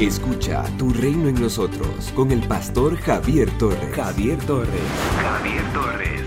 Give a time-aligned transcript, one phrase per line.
[0.00, 3.96] Escucha Tu Reino en Nosotros con el pastor Javier Torres.
[3.96, 4.70] Javier Torres.
[5.20, 6.20] Javier Torres.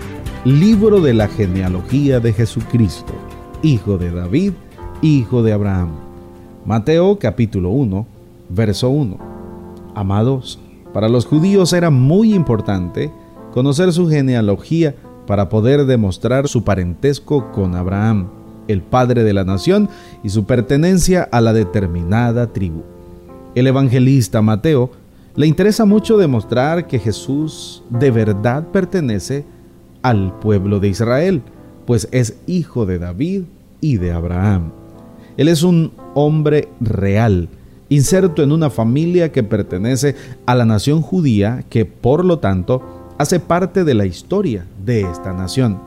[0.44, 3.14] Libro de la genealogía de Jesucristo,
[3.62, 4.52] hijo de David,
[5.00, 5.92] hijo de Abraham.
[6.66, 8.06] Mateo capítulo 1,
[8.50, 9.16] verso 1.
[9.94, 10.60] Amados,
[10.92, 13.10] para los judíos era muy importante
[13.54, 14.94] conocer su genealogía
[15.26, 18.28] para poder demostrar su parentesco con Abraham,
[18.68, 19.88] el padre de la nación,
[20.22, 22.82] y su pertenencia a la determinada tribu.
[23.54, 24.90] El evangelista Mateo
[25.36, 29.44] le interesa mucho demostrar que Jesús de verdad pertenece
[30.00, 31.42] al pueblo de Israel,
[31.86, 33.42] pues es hijo de David
[33.80, 34.72] y de Abraham.
[35.36, 37.48] Él es un hombre real,
[37.90, 40.16] inserto en una familia que pertenece
[40.46, 42.82] a la nación judía, que por lo tanto
[43.18, 45.78] hace parte de la historia de esta nación.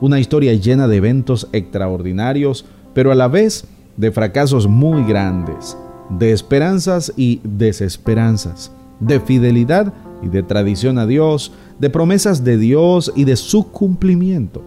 [0.00, 3.66] Una historia llena de eventos extraordinarios, pero a la vez
[3.98, 5.76] de fracasos muy grandes
[6.18, 13.12] de esperanzas y desesperanzas, de fidelidad y de tradición a Dios, de promesas de Dios
[13.16, 14.62] y de su cumplimiento.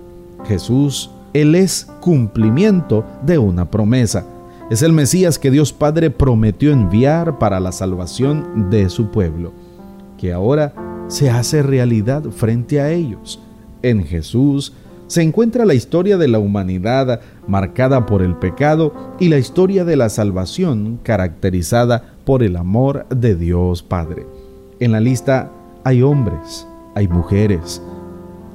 [0.46, 4.26] Jesús, Él es cumplimiento de una promesa.
[4.70, 9.54] Es el Mesías que Dios Padre prometió enviar para la salvación de su pueblo,
[10.18, 10.74] que ahora
[11.08, 13.40] se hace realidad frente a ellos.
[13.82, 14.74] En Jesús
[15.08, 19.96] se encuentra la historia de la humanidad marcada por el pecado y la historia de
[19.96, 24.26] la salvación caracterizada por el amor de Dios Padre.
[24.80, 25.52] En la lista
[25.84, 27.82] hay hombres, hay mujeres,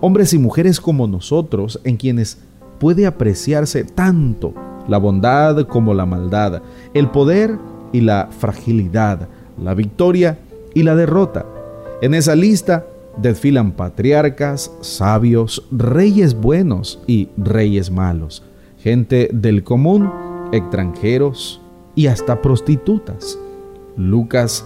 [0.00, 2.38] hombres y mujeres como nosotros en quienes
[2.78, 4.54] puede apreciarse tanto
[4.88, 6.62] la bondad como la maldad,
[6.94, 7.58] el poder
[7.92, 9.28] y la fragilidad,
[9.62, 10.38] la victoria
[10.74, 11.46] y la derrota.
[12.02, 18.42] En esa lista desfilan patriarcas, sabios, reyes buenos y reyes malos,
[18.78, 20.10] gente del común,
[20.52, 21.60] extranjeros
[21.94, 23.38] y hasta prostitutas.
[23.96, 24.64] Lucas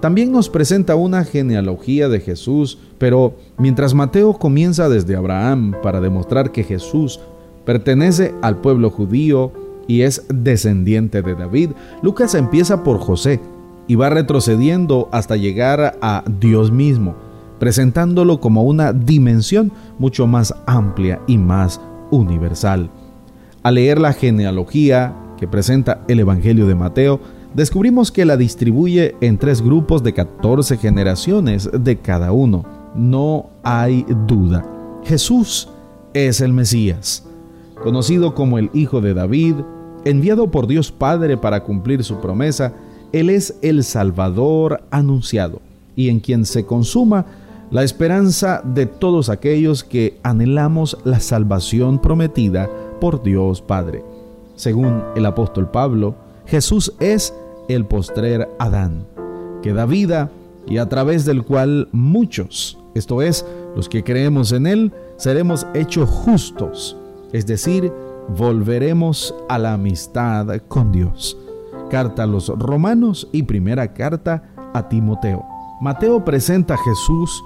[0.00, 6.52] también nos presenta una genealogía de Jesús, pero mientras Mateo comienza desde Abraham para demostrar
[6.52, 7.20] que Jesús
[7.64, 9.52] pertenece al pueblo judío
[9.88, 11.70] y es descendiente de David,
[12.02, 13.40] Lucas empieza por José
[13.88, 17.25] y va retrocediendo hasta llegar a Dios mismo
[17.58, 21.80] presentándolo como una dimensión mucho más amplia y más
[22.10, 22.90] universal.
[23.62, 27.20] Al leer la genealogía que presenta el Evangelio de Mateo,
[27.54, 32.64] descubrimos que la distribuye en tres grupos de 14 generaciones de cada uno.
[32.94, 34.64] No hay duda.
[35.04, 35.68] Jesús
[36.14, 37.26] es el Mesías,
[37.82, 39.56] conocido como el Hijo de David,
[40.04, 42.72] enviado por Dios Padre para cumplir su promesa,
[43.12, 45.60] Él es el Salvador anunciado
[45.96, 47.26] y en quien se consuma
[47.70, 54.04] la esperanza de todos aquellos que anhelamos la salvación prometida por Dios Padre.
[54.54, 56.14] Según el apóstol Pablo,
[56.46, 57.34] Jesús es
[57.68, 59.06] el postrer Adán,
[59.62, 60.30] que da vida
[60.66, 63.44] y a través del cual muchos, esto es,
[63.74, 66.96] los que creemos en Él, seremos hechos justos,
[67.32, 67.92] es decir,
[68.28, 71.36] volveremos a la amistad con Dios.
[71.90, 75.44] Carta a los Romanos y primera carta a Timoteo.
[75.80, 77.42] Mateo presenta a Jesús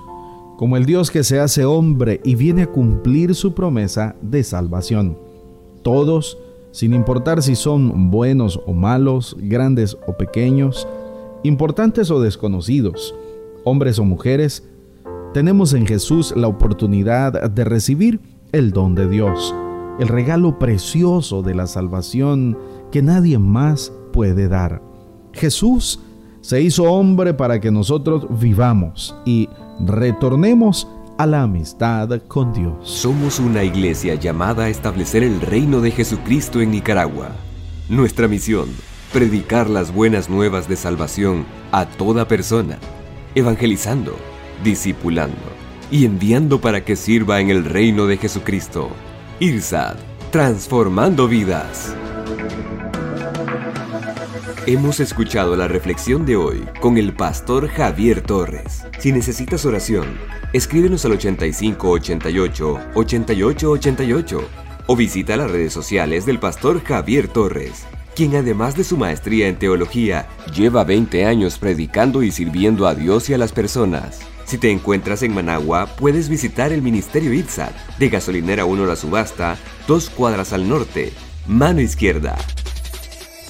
[0.60, 5.16] como el Dios que se hace hombre y viene a cumplir su promesa de salvación.
[5.80, 6.36] Todos,
[6.70, 10.86] sin importar si son buenos o malos, grandes o pequeños,
[11.44, 13.14] importantes o desconocidos,
[13.64, 14.62] hombres o mujeres,
[15.32, 18.20] tenemos en Jesús la oportunidad de recibir
[18.52, 19.54] el don de Dios,
[19.98, 22.58] el regalo precioso de la salvación
[22.92, 24.82] que nadie más puede dar.
[25.32, 26.00] Jesús
[26.40, 29.48] se hizo hombre para que nosotros vivamos y
[29.80, 32.74] retornemos a la amistad con Dios.
[32.82, 37.32] Somos una iglesia llamada a establecer el reino de Jesucristo en Nicaragua.
[37.90, 38.68] Nuestra misión,
[39.12, 42.78] predicar las buenas nuevas de salvación a toda persona,
[43.34, 44.16] evangelizando,
[44.64, 45.36] discipulando
[45.90, 48.88] y enviando para que sirva en el reino de Jesucristo.
[49.40, 49.96] IRSAD,
[50.30, 51.94] transformando vidas.
[54.66, 58.84] Hemos escuchado la reflexión de hoy con el pastor Javier Torres.
[58.98, 60.18] Si necesitas oración,
[60.52, 64.48] escríbenos al 8588 8888
[64.86, 69.58] o visita las redes sociales del pastor Javier Torres, quien además de su maestría en
[69.58, 74.20] teología, lleva 20 años predicando y sirviendo a Dios y a las personas.
[74.44, 79.56] Si te encuentras en Managua, puedes visitar el Ministerio ITSAT de Gasolinera 1 La Subasta,
[79.88, 81.14] dos cuadras al norte,
[81.46, 82.36] mano izquierda